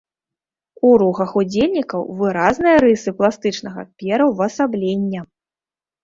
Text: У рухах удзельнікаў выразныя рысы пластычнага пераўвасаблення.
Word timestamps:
У 0.87 0.91
рухах 1.01 1.33
удзельнікаў 1.41 2.01
выразныя 2.21 2.77
рысы 2.85 3.13
пластычнага 3.19 3.83
пераўвасаблення. 4.05 5.21